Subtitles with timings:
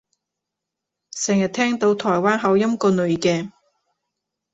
[1.11, 3.51] 成日聽到台灣口音個女嘅